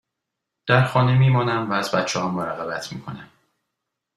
در 0.67 0.85
خانه 0.85 1.17
می 1.17 1.29
مانم 1.29 1.69
و 1.69 1.73
از 1.73 1.91
بچه 1.91 2.19
ها 2.19 2.29
مراقبت 2.29 2.93
می 2.93 3.01
کنم. 3.01 3.29